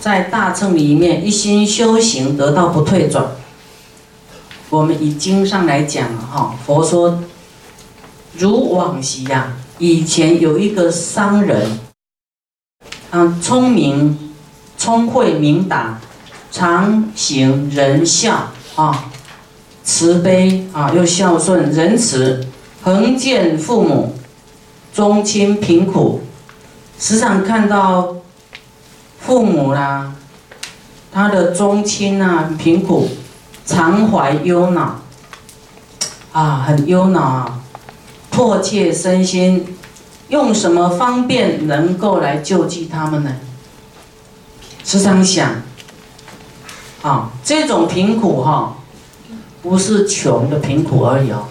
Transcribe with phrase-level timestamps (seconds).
[0.00, 3.32] 在大乘里面一心修行，得到不退转。
[4.70, 7.22] 我们以经上来讲哈，佛说，
[8.38, 11.78] 如往昔呀，以前有一个商人，
[13.10, 14.32] 啊，聪明、
[14.78, 16.00] 聪慧、明达，
[16.50, 19.10] 常行仁孝啊，
[19.84, 22.46] 慈悲啊，又孝顺、仁慈，
[22.80, 24.16] 恒见父母，
[24.94, 26.22] 忠亲贫苦，
[26.98, 28.16] 时常看到。
[29.30, 30.12] 父母啦，
[31.12, 33.08] 他的宗亲啊，贫苦，
[33.64, 35.02] 常怀忧恼，
[36.32, 37.60] 啊，很忧恼啊，
[38.30, 39.76] 迫切身心，
[40.30, 43.36] 用什么方便能够来救济他们呢？
[44.82, 45.62] 时常想，
[47.02, 48.78] 啊，这种贫苦哈，
[49.62, 51.44] 不是穷的贫苦而已哦，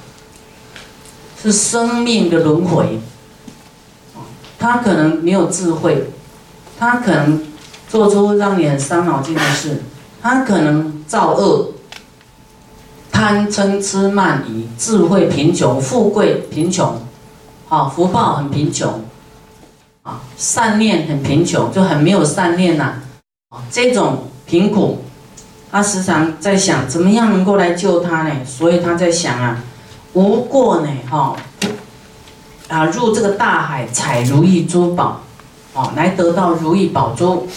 [1.42, 3.00] 是生命的轮回，
[4.60, 6.10] 他可能没有智慧，
[6.78, 7.48] 他可能。
[7.90, 9.82] 做出让你很伤脑筋的事，
[10.22, 11.72] 他可能造恶、
[13.12, 17.02] 贪嗔痴慢疑、智慧贫穷、富贵贫穷，
[17.68, 19.02] 啊，福报很贫穷，
[20.04, 23.02] 啊，善念很贫穷，就很没有善念呐，
[23.50, 25.00] 啊，这种贫苦，
[25.72, 28.46] 他时常在想怎么样能够来救他呢？
[28.46, 29.64] 所以他在想啊，
[30.14, 31.36] 无过呢，哈，
[32.68, 35.22] 啊，入这个大海采如意珠宝，
[35.74, 37.48] 哦，来得到如意宝珠。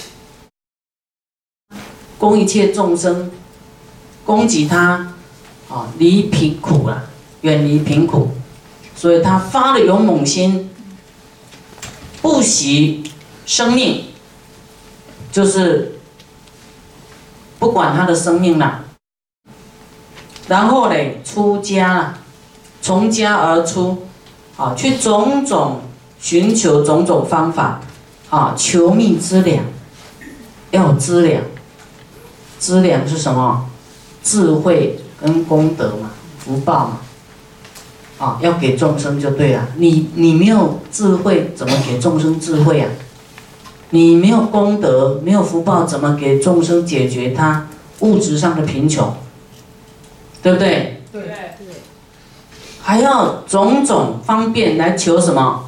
[2.23, 3.33] 供一切众生，
[4.25, 5.13] 供给他，
[5.69, 7.07] 啊，离贫苦了，
[7.41, 8.31] 远离贫苦，
[8.95, 10.71] 所以他发了勇猛心，
[12.21, 13.11] 不惜
[13.45, 14.05] 生命，
[15.33, 15.99] 就是
[17.59, 18.85] 不管他的生命了，
[20.47, 22.19] 然后嘞，出家了，
[22.81, 24.07] 从家而出，
[24.57, 25.81] 啊，去种种
[26.21, 27.81] 寻求种种方法，
[28.31, 29.65] 啊，求命之粮，
[30.71, 31.43] 要有资粮。
[32.63, 33.69] 资粮是什么？
[34.23, 36.99] 智慧跟功德嘛，福报嘛，
[38.25, 39.67] 啊，要给众生就对了。
[39.79, 42.89] 你你没有智慧，怎么给众生智慧啊？
[43.91, 47.67] 你没有功德，没有福报，怎么给众生解决他
[47.99, 49.13] 物质上的贫穷？
[50.41, 51.03] 对不对？
[51.11, 51.33] 对对。
[52.81, 55.65] 还要种种方便来求什么？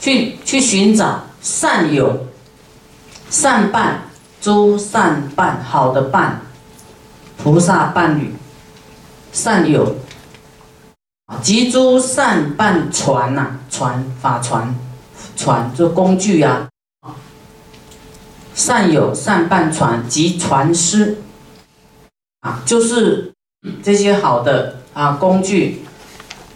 [0.00, 2.26] 去去寻找善友、
[3.30, 4.07] 善伴。
[4.40, 6.42] 诸善伴，好的伴，
[7.36, 8.32] 菩萨伴侣，
[9.32, 9.96] 善友，
[11.42, 14.74] 及诸善伴传呐，传法传，
[15.36, 16.68] 传就工具呀，
[18.54, 21.18] 善友善伴传及传师，
[22.40, 23.32] 啊，就是
[23.82, 25.84] 这些好的啊工具，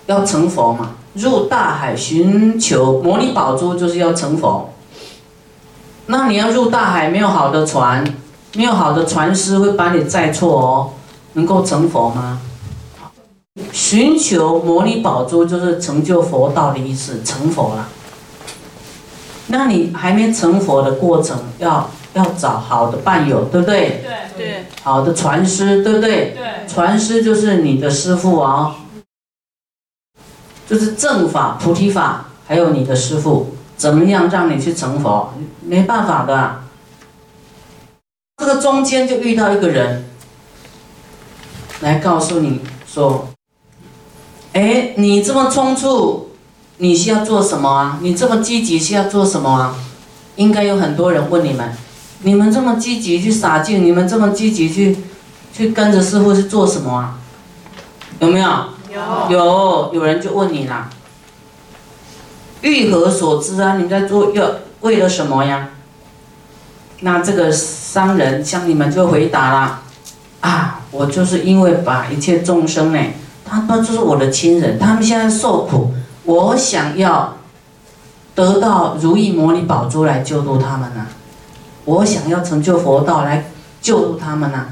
[0.06, 4.71] 要成佛嘛，入大海寻求摩尼宝珠，就是要成佛。
[6.06, 8.04] 那你要入大海，没有好的船，
[8.54, 10.90] 没有好的船师会把你载错哦，
[11.34, 12.40] 能够成佛吗？
[13.70, 17.88] 寻求摩尼宝珠就是成就佛道的意思，成佛了。
[19.48, 24.02] 那你还没成佛的过程，要要找好的伴友，对不对？
[24.02, 24.66] 对对。
[24.82, 26.34] 好的传师，对不对？
[26.36, 26.66] 对。
[26.66, 28.74] 传师就是你的师傅哦，
[30.66, 33.54] 就是正法、菩提法，还有你的师傅。
[33.76, 35.32] 怎么样让你去成佛？
[35.60, 36.62] 没办法的。
[38.38, 40.04] 这个中间就遇到一个人，
[41.80, 43.28] 来告诉你说
[44.52, 46.32] ：“哎，你这么冲促，
[46.78, 47.98] 你是要做什么啊？
[48.02, 49.76] 你这么积极是要做什么啊？”
[50.36, 51.72] 应该有很多人问你们
[52.22, 54.96] ：“你们这么积极去洒净，你们这么积极去
[55.52, 57.18] 去跟着师傅是做什么啊？
[58.18, 58.48] 有没有？
[58.90, 59.00] 有。
[59.30, 60.88] 有有人就问你啦。
[62.62, 63.74] 欲何所知啊？
[63.74, 64.50] 你们在做要
[64.80, 65.68] 为了什么呀？
[67.00, 69.82] 那这个商人向你们就回答了，
[70.40, 72.98] 啊，我就是因为把一切众生呢，
[73.44, 75.92] 他们就是我的亲人，他们现在受苦，
[76.24, 77.38] 我想要
[78.36, 81.08] 得到如意摩尼宝珠来救度他们呢，
[81.84, 83.50] 我想要成就佛道来
[83.80, 84.66] 救度他们呢，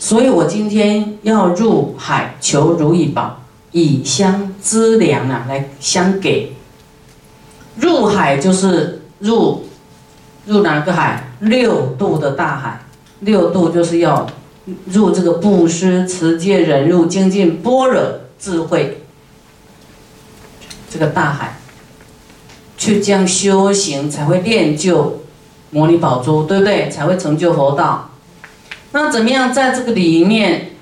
[0.00, 3.38] 所以我今天要入海求如意宝，
[3.70, 6.56] 以相资粮啊，来相给。
[7.76, 9.64] 入海就是入，
[10.46, 11.32] 入哪个海？
[11.40, 12.80] 六度的大海。
[13.20, 14.26] 六度就是要
[14.86, 18.02] 入这个布施、持戒、忍辱、精进、般若、
[18.38, 19.02] 智慧
[20.90, 21.58] 这个大海，
[22.76, 25.22] 去将修行才会练就
[25.70, 26.90] 摩尼宝珠，对不对？
[26.90, 28.10] 才会成就佛道。
[28.92, 30.72] 那怎么样在这个里面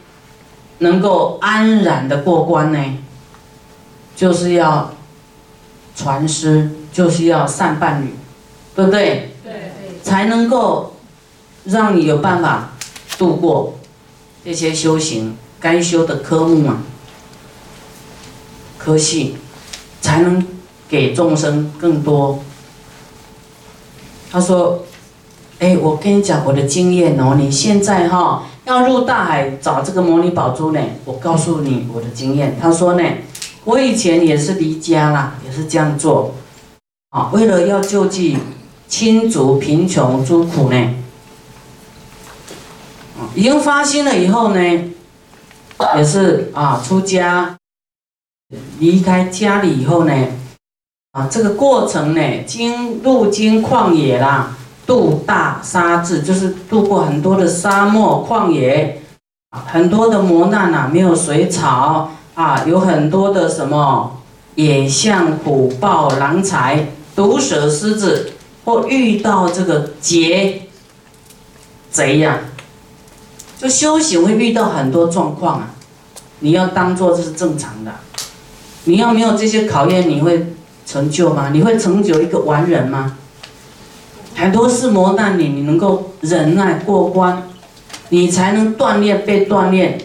[0.79, 2.99] 能够安然的过关呢？
[4.17, 4.93] 就是要
[5.95, 6.71] 传师。
[6.93, 8.15] 就是要善伴侣，
[8.75, 9.35] 对不对？
[9.43, 9.73] 对，
[10.03, 10.97] 才能够
[11.65, 12.73] 让你有办法
[13.19, 13.79] 度过
[14.44, 16.83] 这些修行该修的科目嘛，
[18.79, 19.37] 科系，
[20.00, 20.44] 才能
[20.89, 22.43] 给众生更多。
[24.31, 24.85] 他说
[25.61, 33.05] ：“哎，我跟你讲我的经验哦，你现在哈要入大海找这个摩尼宝珠呢，我告诉你我的经验。”他说呢，
[33.65, 36.35] 我以前也是离家啦，也是这样做，
[37.12, 38.38] 啊，为了要救济
[38.88, 40.94] 亲族贫穷诸苦呢。
[43.35, 44.61] 已经发心了以后呢，
[45.97, 47.55] 也是啊，出家，
[48.79, 50.14] 离开家里以后呢，
[51.11, 54.56] 啊，这个过程呢，经入经旷野啦，
[54.87, 59.03] 渡大沙质，就是渡过很多的沙漠旷野，
[59.50, 64.19] 很多的磨难呐，没有水草啊，有很多的什么
[64.55, 68.32] 野象、虎豹、狼豺、毒蛇、狮子，
[68.64, 70.62] 或遇到这个劫
[71.91, 72.41] 贼呀。
[73.59, 75.70] 就修行会遇到很多状况啊，
[76.41, 77.93] 你要当做这是正常的。
[78.85, 80.55] 你要没有这些考验，你会
[80.85, 81.50] 成就吗？
[81.53, 83.17] 你会成就一个完人吗？
[84.35, 87.44] 很多事磨难你，你能够忍耐过关，
[88.09, 90.00] 你才能锻炼被锻炼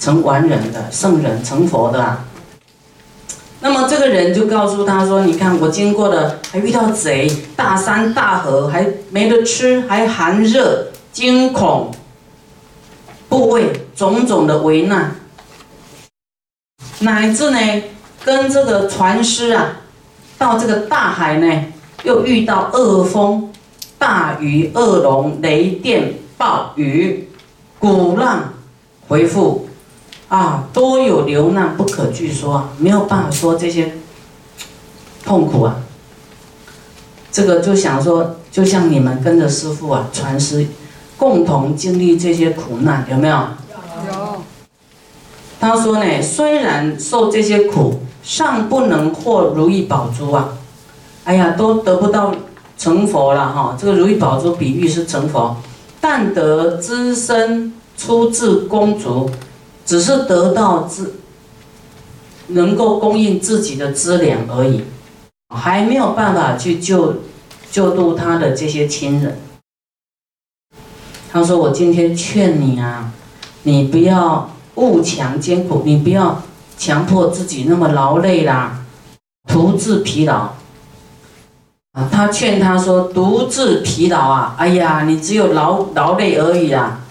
[0.00, 2.24] 成完人的圣人，成佛的啊。
[3.64, 7.26] 那么这个人就告诉他说：“你看我经过了，还遇到贼，
[7.56, 11.90] 大山大河还没得吃，还寒热惊恐。”
[13.26, 15.16] 部位种种的危难，
[16.98, 17.58] 乃至呢，
[18.22, 19.80] 跟这个船师啊，
[20.36, 21.64] 到这个大海呢，
[22.02, 23.50] 又遇到恶风、
[23.98, 27.30] 大雨、恶龙、雷电、暴雨、
[27.78, 28.52] 鼓浪，
[29.08, 29.70] 回复
[30.34, 33.94] 啊，多有流难不可据说啊，没有办法说这些
[35.24, 35.76] 痛苦啊。
[37.30, 40.66] 这个就想说，就像你们跟着师傅啊，传师。
[41.16, 43.36] 共同经历这些苦难，有没有？
[43.36, 44.42] 有。
[45.60, 50.48] 他说呢，虽然受这些苦，尚不能获如意宝珠啊！
[51.22, 52.34] 哎呀，都得不到
[52.76, 53.76] 成佛了哈。
[53.80, 55.56] 这个如意宝珠比喻是成佛，
[56.00, 59.30] 但得资身出自公主，
[59.84, 61.16] 只是得到自，
[62.48, 64.84] 能够供应自己的资粮而已，
[65.54, 67.22] 还没有办法去救
[67.70, 69.38] 救度他的这些亲人。
[71.30, 73.12] 他说：“我今天劝你啊，
[73.64, 76.42] 你不要勿强艰苦，你不要
[76.78, 78.84] 强迫自己那么劳累啦，
[79.48, 80.54] 徒自疲劳。
[81.92, 87.03] 啊，他劝他说：独自疲劳啊，哎呀，你只有劳劳累而已啊。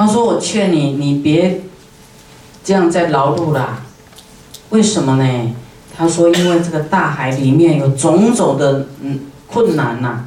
[0.00, 1.60] 他说：我劝你，你别
[2.64, 3.82] 这样再劳碌了。
[4.70, 5.54] 为什么呢？
[5.94, 10.24] 他说：因为这个大海里面有种种的嗯困难呐。”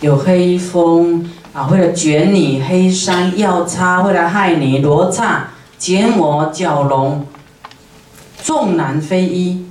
[0.00, 7.26] 有黑风啊，会来卷你；黑山要叉会来害你；罗刹、结魔、蛟龙，
[8.42, 9.66] 重难非一。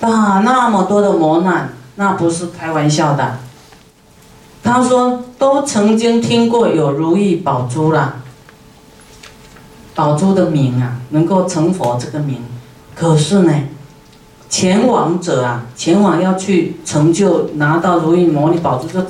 [0.00, 3.40] 啊，那么多的磨难，那不是开玩笑的。
[4.62, 8.22] 他说，都曾经听过有如意宝珠啦，
[9.94, 12.42] 宝珠的名啊，能够成佛这个名，
[12.94, 13.52] 可是呢？
[14.48, 19.06] 前往者啊，前往要去成就拿到如意摩尼宝珠，这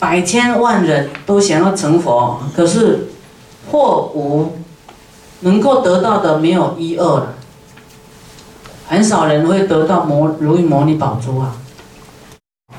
[0.00, 3.08] 百千万人都想要成佛，可是
[3.70, 4.56] 或无
[5.40, 7.34] 能够得到的没有一二了，
[8.88, 11.56] 很少人会得到摩如意摩尼宝珠啊。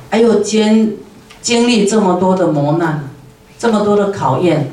[0.10, 0.98] 还有经
[1.42, 3.10] 经历这么多的磨难，
[3.58, 4.72] 这么多的考验，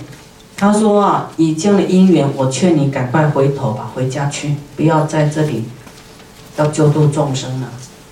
[0.57, 5.65] 他说啊，以这样的因缘，我劝你赶快回头吧，回家去，不要在这里。
[6.57, 7.69] 要救度众生了，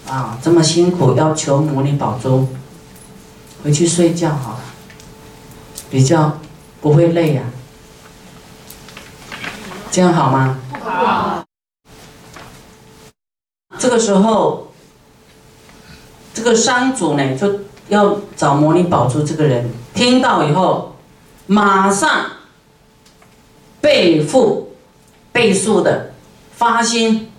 [0.07, 2.47] 啊，这么辛苦要求母女保重，
[3.63, 4.61] 回去睡觉好了，
[5.89, 6.39] 比较
[6.83, 7.43] 不会累呀，
[9.91, 10.59] 这样好吗？
[10.83, 11.43] 好。
[13.79, 14.71] 这个时候，
[16.35, 20.97] 这个山主呢就要找摩尼宝珠，这个人听到以后，
[21.47, 22.27] 马上
[23.81, 24.75] 背负
[25.33, 26.15] 倍数的
[26.53, 27.31] 发心。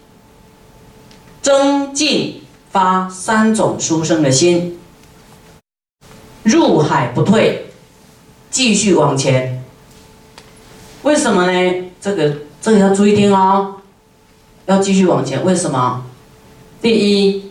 [1.41, 4.79] 增进发三种殊胜的心，
[6.41, 7.67] 入海不退，
[8.49, 9.63] 继续往前。
[11.03, 11.91] 为什么呢？
[12.01, 13.75] 这个这个要注意听哦，
[14.65, 15.45] 要继续往前。
[15.45, 16.03] 为什么？
[16.81, 17.44] 第一，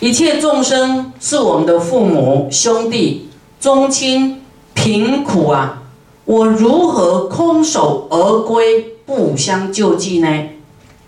[0.00, 4.42] 一切众生是我们的父母、兄弟、宗亲、
[4.74, 5.82] 贫苦啊，
[6.24, 10.48] 我如何空手而归，不相救济呢？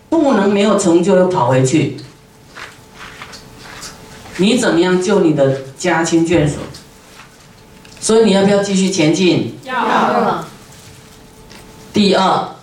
[0.09, 1.97] 不能没有成就又跑回去，
[4.37, 6.55] 你怎么样救你的家亲眷属？
[8.01, 9.59] 所以你要不要继续前进？
[9.65, 10.43] 要。
[11.93, 12.55] 第二，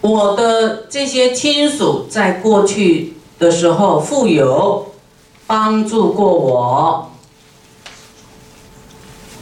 [0.00, 4.92] 我的这些亲属在过去的时候富有，
[5.46, 7.10] 帮助过我，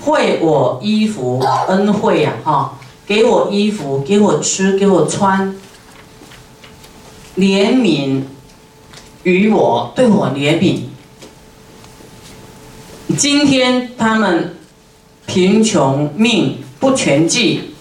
[0.01, 5.53] 惠我衣服，恩惠呀，哈，给我衣服，给我吃，给我穿，
[7.37, 8.23] 怜悯
[9.25, 10.83] 于我，对我怜悯。
[13.17, 14.57] 今天他们
[15.27, 17.75] 贫穷命不全济，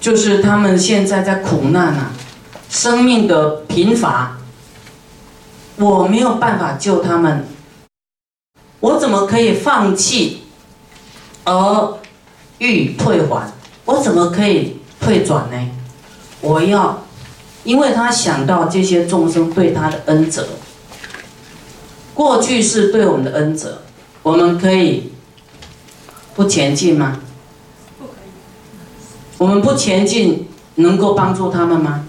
[0.00, 2.10] 就是他们现在在苦难啊，
[2.68, 4.37] 生命的贫乏，
[5.78, 7.46] 我没有办法救他们，
[8.80, 10.42] 我怎么可以放弃
[11.44, 11.98] 而
[12.58, 13.52] 欲退还？
[13.84, 15.70] 我怎么可以退转呢？
[16.40, 17.04] 我要，
[17.62, 20.48] 因为他想到这些众生对他的恩泽，
[22.12, 23.82] 过去是对我们的恩泽。
[24.24, 25.12] 我们可以
[26.34, 27.20] 不前进吗？
[27.98, 28.28] 不可以。
[29.38, 32.04] 我们不前进，能够帮助他们吗？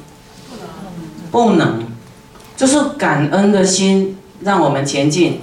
[1.31, 1.88] 不能。
[2.59, 5.39] 就是感恩的心让我们前进。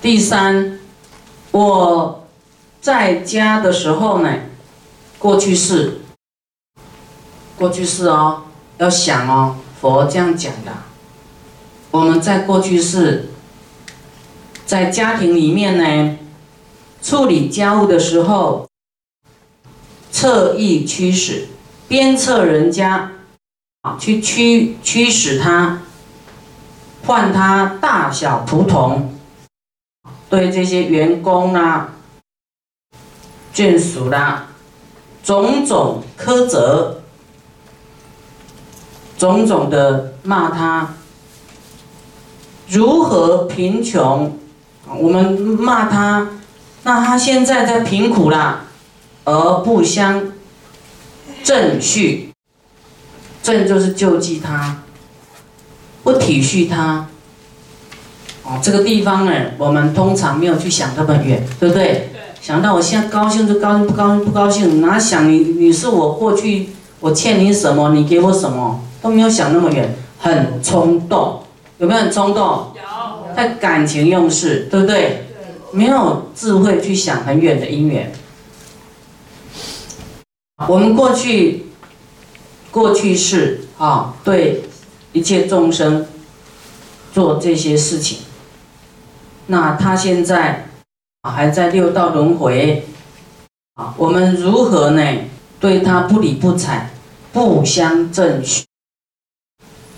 [0.00, 0.80] 第三，
[1.50, 2.26] 我
[2.80, 4.34] 在家的时候呢，
[5.18, 6.00] 过去式，
[7.58, 8.44] 过去式哦，
[8.78, 10.72] 要想哦，佛这样讲的。
[11.90, 13.28] 我们在过去式。
[14.64, 16.16] 在家庭里面呢，
[17.02, 18.66] 处理家务的时候，
[20.10, 21.48] 侧意驱使，
[21.86, 23.11] 鞭策人家，
[23.82, 25.80] 啊，去驱驱使他，
[27.04, 29.12] 换他大小仆从，
[30.30, 31.88] 对这些员工啦、
[33.52, 34.46] 眷属啦，
[35.24, 37.02] 种种苛责，
[39.18, 40.94] 种种的骂他，
[42.68, 44.38] 如何贫穷？
[44.96, 46.28] 我们骂他，
[46.84, 48.66] 那他现在在贫苦啦，
[49.24, 50.32] 而不相
[51.42, 52.31] 正序，
[53.42, 54.82] 正就是救济他，
[56.02, 57.08] 不体恤他。
[58.44, 62.10] 哦，这个地方呢，我们通常没有去想那么远，对不对？
[62.40, 71.42] 想到我现在高兴就高兴，不高兴不高兴，哪想你你是我过去我欠你什么，你给我什么，都没有想那么远，很冲动，
[71.78, 72.72] 有没有很冲动？
[73.36, 75.26] 在感情用事，对不对？
[75.70, 78.12] 没有智慧去想很远的因缘。
[80.68, 81.66] 我们过去，
[82.72, 84.64] 过去式啊，对
[85.12, 86.04] 一切众生
[87.14, 88.18] 做这些事情。
[89.46, 90.68] 那他现在
[91.22, 92.84] 还在六道轮回
[93.74, 95.18] 啊，我们如何呢？
[95.60, 96.90] 对他不理不睬，
[97.32, 98.42] 不相正。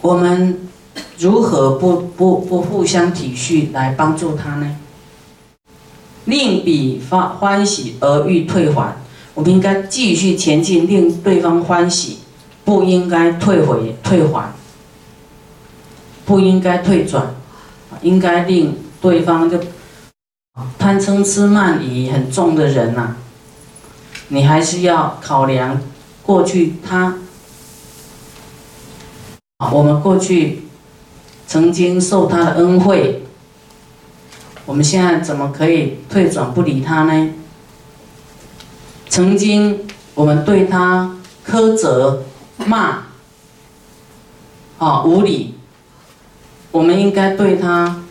[0.02, 0.61] 我们。
[1.19, 4.76] 如何不不不互相体恤来帮助他呢？
[6.25, 8.97] 令彼发欢喜而欲退还，
[9.35, 12.19] 我们应该继续前进，令对方欢喜，
[12.64, 14.52] 不应该退回退还，
[16.25, 17.35] 不应该退转，
[18.02, 19.59] 应该令对方就
[20.78, 23.16] 贪嗔痴慢疑很重的人呐，
[24.28, 25.80] 你还是要考量
[26.23, 27.14] 过去他，
[29.73, 30.61] 我们过去。
[31.47, 33.23] 曾经受他的恩惠，
[34.64, 37.35] 我们现在怎么可以退转不理他呢？
[39.09, 41.16] 曾经我们对他
[41.47, 42.25] 苛责、
[42.58, 43.04] 骂，
[44.78, 45.54] 啊无理，
[46.70, 48.02] 我们应该对他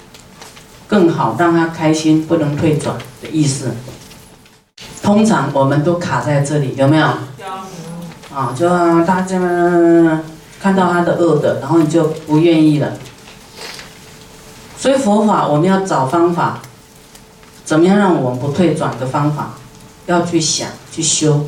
[0.88, 3.72] 更好，让他开心，不能退转的意思。
[5.02, 7.08] 通常我们都卡在这里，有没有？
[7.08, 8.36] 有。
[8.36, 8.68] 啊，就
[9.06, 9.38] 大家
[10.60, 12.94] 看到他的恶的，然后你就不愿意了。
[14.78, 16.60] 所以佛法，我们要找方法，
[17.64, 19.54] 怎么样让我们不退转的方法，
[20.08, 21.48] 要去想去修，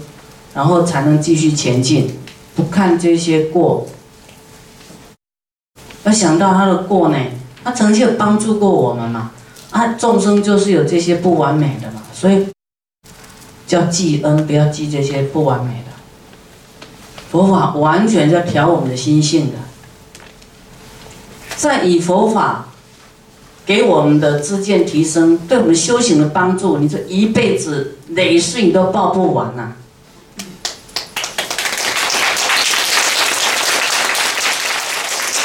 [0.54, 2.20] 然后才能继续前进。
[2.56, 3.86] 不看这些过，
[6.04, 7.18] 要想到他的过呢，
[7.64, 9.32] 他曾经有帮助过我们嘛，
[9.72, 12.48] 啊，众生就是有这些不完美的嘛，所以
[13.68, 15.92] 叫记恩，不要记这些不完美的。
[17.30, 19.58] 佛法完全在调我们的心性的，
[21.56, 22.68] 在以佛法。
[23.68, 29.72] 给我们的知见提升，对我们修行的帮助，你这一辈子累世你都报不完呐！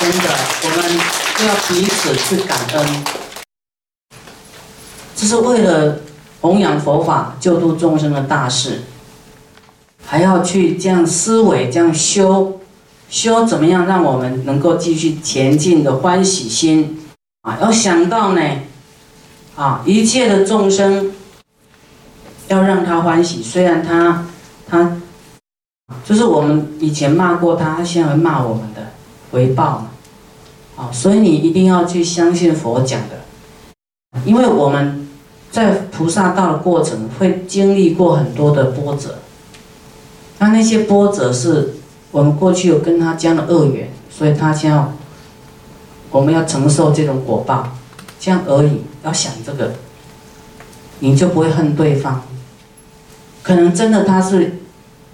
[0.00, 0.30] 真的，
[0.62, 0.97] 我们
[1.47, 3.04] 要彼此去感恩，
[5.14, 6.00] 这是为了
[6.40, 8.80] 弘扬佛法、救度众生的大事，
[10.07, 12.61] 还要去这样思维、这样修，
[13.11, 16.99] 修怎么样让我们能够继续前进的欢喜心。
[17.42, 18.40] 啊，要想到呢，
[19.54, 21.12] 啊，一切的众生
[22.49, 24.26] 要让他欢喜，虽然他
[24.66, 24.97] 他
[26.07, 28.92] 就是我们以前骂过他，他现在会骂我们的
[29.30, 29.89] 回报嘛，
[30.80, 35.06] 啊，所以你一定要去相信佛讲的，因为我们
[35.50, 39.18] 在菩萨道的过程会经历过很多的波折，
[40.38, 41.75] 那那些波折是
[42.10, 44.82] 我们过去有跟他讲的恶缘，所以他现在。
[46.12, 47.68] 我们要承受这种果报，
[48.18, 48.82] 这样而已。
[49.04, 49.75] 要想这个，
[50.99, 52.22] 你就不会恨对方。
[53.44, 54.58] 可能真的他是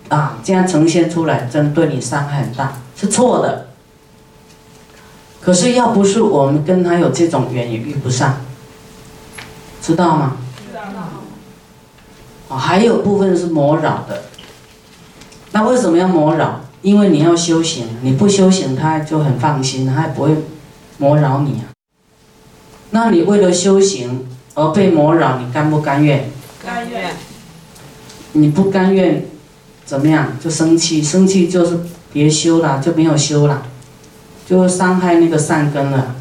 [0.09, 3.66] 啊，这样呈现出来，真的对你伤害很大，是错的。
[5.47, 8.41] 可是要不是我们跟他有这种缘，也遇不上，
[9.81, 10.39] 知道吗？
[10.59, 10.81] 知道。
[12.49, 14.25] 啊，还有部分是魔扰的。
[15.53, 16.63] 那为什么要魔扰？
[16.83, 20.37] 因为你要修行，你不修行，他就很放心，他也不会。
[20.99, 21.71] 魔扰你啊？
[22.91, 26.29] 那你为了修行而被魔扰，你甘不甘愿？
[26.65, 27.15] 甘愿。
[28.33, 29.25] 你不甘愿，
[29.85, 30.37] 怎么样？
[30.43, 31.79] 就生气，生气就是
[32.13, 33.63] 别修了，就没有修了，
[34.47, 36.15] 就会伤害那个善根了。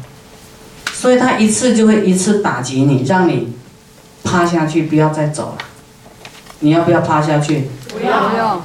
[0.92, 3.54] 所以他一次就会一次打击你，让你
[4.24, 5.64] 趴下去，不要再走了。
[6.60, 7.68] 你要不要趴下去？
[7.88, 8.28] 不要。
[8.28, 8.62] 不要。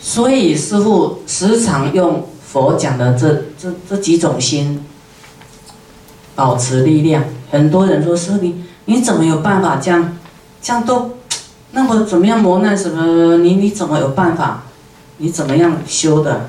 [0.00, 2.26] 所以师父时常用。
[2.48, 4.82] 佛讲的这这这几种心，
[6.34, 7.22] 保持力量。
[7.50, 10.16] 很多人说师你你怎么有办法这样，
[10.62, 11.18] 这样都
[11.72, 13.36] 那么怎么样磨难什么？
[13.36, 14.62] 你你怎么有办法？
[15.18, 16.48] 你怎么样修的？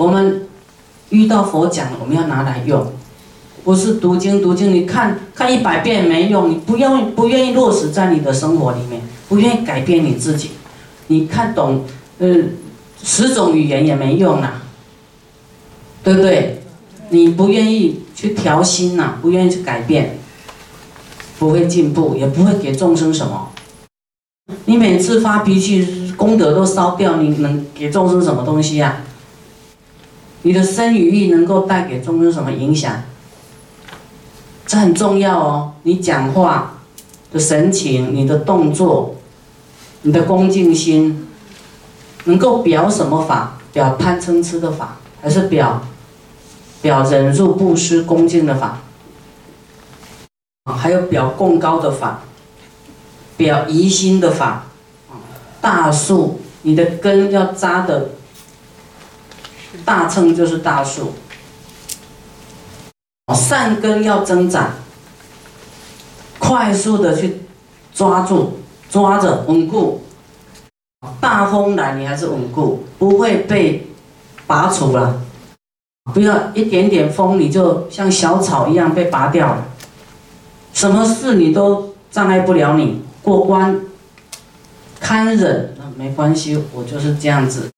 [0.00, 0.48] 我们
[1.10, 2.90] 遇到佛讲，我们要拿来用，
[3.62, 10.52] 不是读经读经，你看看一百遍没用，你不要不愿意落实在你的生活里面，不愿意改变你自己，
[11.08, 11.84] 你看懂
[12.18, 12.52] 嗯。
[13.02, 14.62] 十种语言也没用啊，
[16.04, 16.62] 对不对？
[17.08, 20.18] 你不愿意去调心呐，不愿意去改变，
[21.38, 23.48] 不会进步，也不会给众生什么。
[24.66, 29.00] 你每次发脾气，功德都烧掉，你能给众生什么东西呀？
[30.42, 33.02] 你的身语意能够带给众生什么影响？
[34.66, 35.72] 这很重要哦。
[35.82, 36.78] 你讲话
[37.32, 39.16] 的神情，你的动作，
[40.02, 41.26] 你的恭敬心。
[42.24, 43.58] 能够表什么法？
[43.72, 45.80] 表贪嗔痴的法，还是表
[46.82, 48.80] 表忍辱不施恭敬的法？
[50.66, 52.20] 还有表供高的法，
[53.36, 54.66] 表疑心的法。
[55.62, 58.10] 大树，你的根要扎的
[59.84, 61.12] 大乘就是大树。
[63.34, 64.70] 善根要增长，
[66.38, 67.42] 快速的去
[67.94, 68.58] 抓住，
[68.90, 70.02] 抓着稳固。
[71.20, 73.88] 大风来，你还是稳固，不会被
[74.46, 75.22] 拔除了。
[76.12, 79.64] 不要一点点风，你就像小草一样被拔掉了。
[80.72, 83.80] 什么事你都障碍不了你过关，
[84.98, 87.70] 堪忍那没关系，我就是这样子。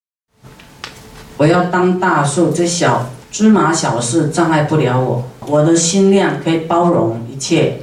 [1.42, 5.24] 我要当大树，这小芝麻小事障碍不了我。
[5.40, 7.82] 我的心量可以包容一切，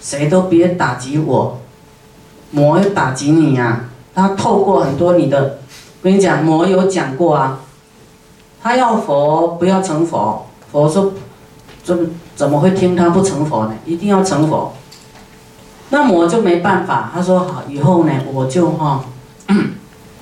[0.00, 1.58] 谁都别打击我，
[2.52, 3.84] 魔要打击你呀。
[4.14, 5.58] 他透过很多你的，
[6.00, 7.60] 我跟你讲，魔有讲过啊，
[8.62, 11.12] 他要佛不要成佛，佛说，
[11.82, 13.74] 怎么怎么会听他不成佛呢？
[13.84, 14.72] 一定要成佛，
[15.90, 17.10] 那魔就没办法。
[17.12, 19.04] 他说好，以后呢，我就哈，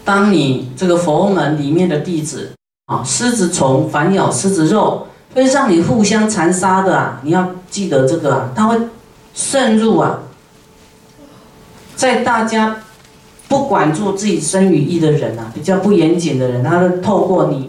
[0.05, 2.53] 当你这个佛门里面的弟子
[2.87, 8.79] 啊，狮子虫反咬狮子肉，会让你互相残杀的啊，你要记得这个啊，他会
[9.35, 10.21] 渗入啊，
[11.97, 12.77] 在大家。
[13.49, 17.69] 不管住自己身与意的人啊，比较不严谨的人，他会透过你，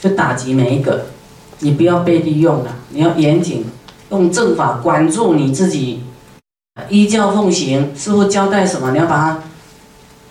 [0.00, 1.04] 去打击每一个。
[1.58, 3.66] 你不要被利用了，你要严谨，
[4.08, 6.02] 用正法管住你自己，
[6.88, 7.92] 依教奉行。
[7.94, 9.42] 师傅交代什么，你要把它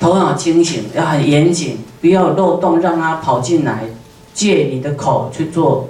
[0.04, 3.86] 头脑清醒，要很严谨，不要漏洞，让它跑进来，
[4.34, 5.88] 借你的口去做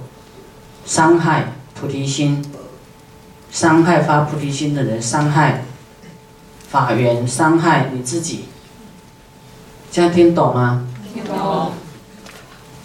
[0.86, 2.46] 伤害菩提心，
[3.50, 5.66] 伤害发菩提心的人，伤害
[6.70, 8.46] 法缘，伤害你自己。
[9.92, 10.86] 这样听懂吗？
[11.12, 11.72] 听懂。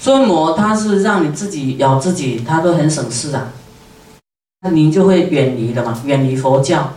[0.01, 3.53] 尊魔他是让你自己咬自己，他都很省事啊。
[4.63, 6.95] 那您就会远离的嘛，远离佛教。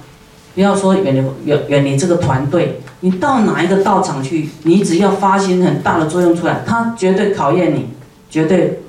[0.54, 7.90] 不要说远离远远离这个团队，你到哪一个道场去，你只要发心很大的作用出来，他绝对考验你，
[8.30, 8.82] 绝对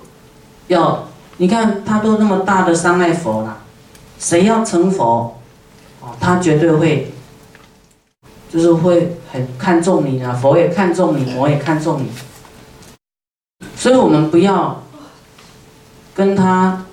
[0.68, 1.08] 要。
[1.38, 3.58] 你看他都那么大的伤害佛了，
[4.18, 5.40] 谁要成佛，
[6.00, 7.08] 哦，他绝对会。
[8.52, 12.10] 就是会很看重你啊，佛也看重你，魔也看重你，
[13.74, 14.82] 所以我们不要
[16.14, 16.84] 跟他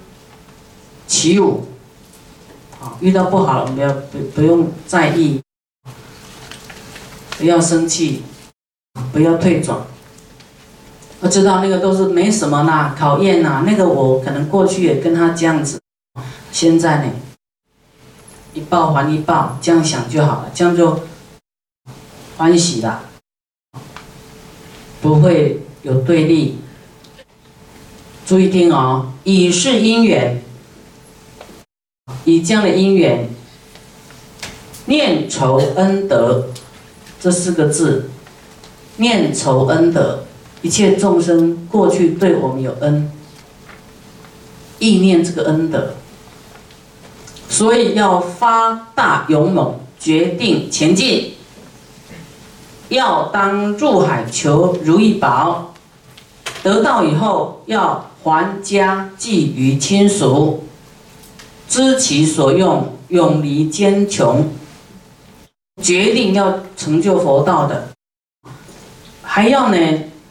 [1.06, 1.66] 起舞。
[2.80, 5.42] 啊，遇到不好，我们不要不不用在意，
[7.38, 8.24] 不要生气，
[9.12, 9.78] 不要退转。
[11.22, 15.78] 我知道那个都是没什么啦，考验呐，那个我可能过去也跟他这样子，
[16.52, 17.12] 现在呢，
[18.54, 21.02] 一报还一报，这样想就好了，这样就
[22.38, 23.04] 欢喜了，
[25.02, 26.60] 不会有对立。
[28.26, 30.42] 注意听哦，以是因缘，
[32.26, 33.30] 以这样的因缘，
[34.86, 36.50] 念仇恩德，
[37.20, 38.10] 这四个字，
[38.98, 40.26] 念仇恩德。
[40.62, 43.10] 一切众生过去对我们有恩，
[44.78, 45.94] 意念这个恩德，
[47.48, 51.36] 所以要发大勇猛，决定前进。
[52.90, 55.74] 要当入海求如意宝，
[56.62, 60.66] 得到以后要还家寄于亲属，
[61.70, 64.50] 知其所用，永离艰穷，
[65.82, 67.90] 决定要成就佛道的，
[69.22, 69.78] 还要呢。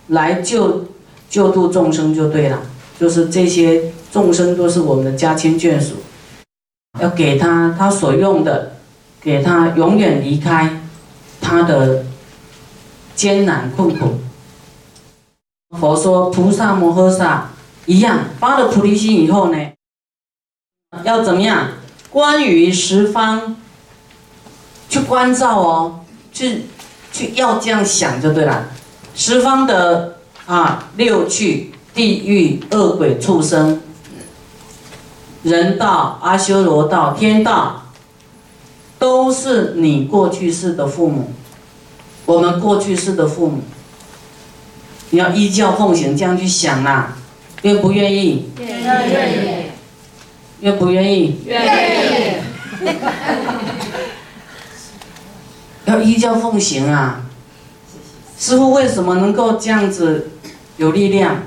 [0.08, 0.86] 来救
[1.28, 2.62] 救度众生就对了，
[2.98, 5.96] 就是这些众生都是我们的家亲眷属，
[6.98, 8.76] 要给他他所用的，
[9.20, 10.80] 给他永远离开
[11.42, 12.06] 他的
[13.14, 14.14] 艰难困苦。
[15.78, 17.50] 佛说菩萨摩诃萨
[17.84, 19.58] 一样发了菩提心以后呢，
[21.04, 21.68] 要怎么样？
[22.10, 23.56] 关于十方
[24.88, 26.00] 去关照哦，
[26.32, 26.62] 去
[27.12, 28.70] 去要这样想就对了。
[29.14, 33.82] 十方的啊六趣、地狱、恶鬼、畜生、
[35.42, 37.82] 人道、阿修罗道、天道，
[38.98, 41.32] 都是你过去世的父母，
[42.24, 43.60] 我们过去世的父母，
[45.10, 47.18] 你要依教奉行，这样去想啊，
[47.60, 48.48] 愿不愿意？
[48.58, 49.67] 愿意。
[50.60, 51.40] 愿不愿意？
[51.46, 52.88] 愿意。
[55.84, 57.24] 要依教奉行啊。
[58.38, 60.30] 师傅为什么能够这样子
[60.76, 61.42] 有力量？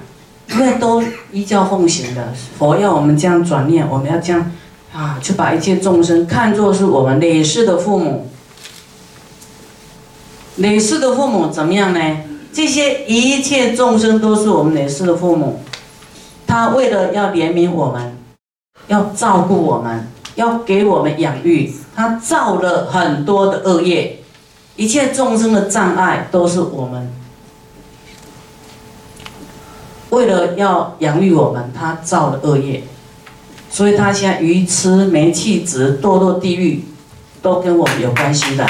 [0.50, 2.34] 因为都依教奉行的。
[2.58, 4.52] 佛要我们这样转念，我们要这样
[4.94, 8.30] 啊，去把一切众生看作是我们累世的父母。
[10.58, 12.18] 累世的父母怎么样呢？
[12.52, 15.64] 这些一切众生都是我们累世的父母。
[16.46, 18.18] 他为了要怜悯我们，
[18.88, 24.18] 要照顾我们，要给我们养育，他造了很多的恶业。
[24.78, 27.14] 一切众生的障碍都是我们
[30.10, 32.84] 为了要养育我们，他造的恶业，
[33.70, 36.84] 所以他现在愚痴、没气质、堕落地狱，
[37.42, 38.68] 都跟我们有关系的。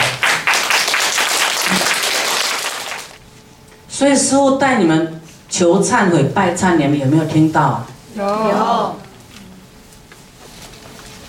[3.87, 7.87] 所以师父带你们求忏悔、拜忏，你们有没有听到啊？
[8.15, 8.95] 有。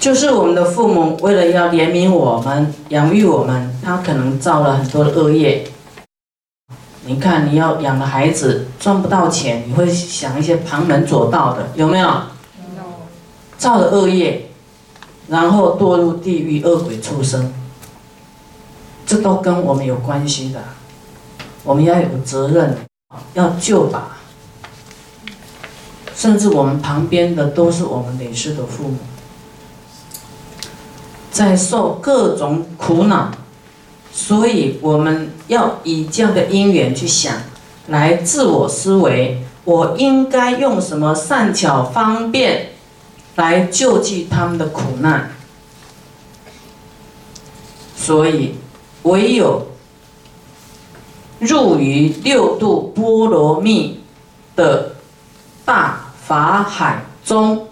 [0.02, 5.64] 就是我们的父母为了要怜悯我们、养育我们，他可能造了很多的恶业。
[7.04, 12.22] 你看，你要养了孩子赚不到钱，你会想一些旁门左道的，有没有？
[13.56, 14.50] 造了恶业，
[15.28, 17.54] 然后堕入地狱、恶鬼、畜生，
[19.06, 20.64] 这都跟我们有关系的。
[21.62, 22.76] 我们要有责任，
[23.34, 24.16] 要救吧。
[26.16, 28.96] 甚至我们旁边的都是我们累世的父母。
[31.32, 33.30] 在受各种苦恼，
[34.12, 37.34] 所以我们要以这样的因缘去想，
[37.86, 42.72] 来自我思维，我应该用什么善巧方便
[43.36, 45.32] 来救济他们的苦难。
[47.96, 48.56] 所以，
[49.04, 49.68] 唯有
[51.38, 54.00] 入于六度波罗蜜
[54.54, 54.96] 的
[55.64, 57.68] 大法海中。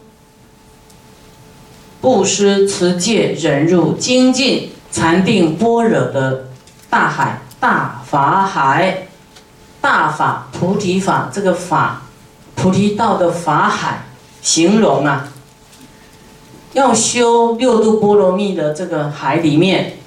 [2.00, 6.48] 布施、持戒、忍辱、精进、禅定、般若的
[6.88, 9.08] 大海、大法海、
[9.80, 12.02] 大法菩提法，这个法
[12.54, 14.06] 菩提道的法海，
[14.40, 15.28] 形容啊，
[16.72, 19.98] 要修六度波罗蜜的这个海里面，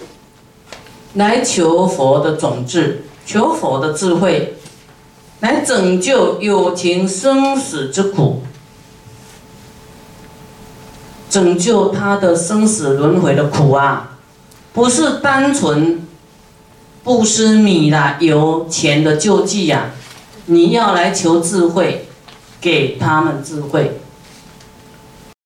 [1.13, 4.55] 来求佛的种子，求佛的智慧，
[5.41, 8.41] 来拯救有情生死之苦。
[11.33, 14.11] 拯救他的生死轮回的苦啊，
[14.71, 16.05] 不是单纯
[17.03, 19.87] 布施米啦、油钱的救济呀，
[20.45, 22.07] 你要来求智慧，
[22.61, 23.99] 给他们智慧，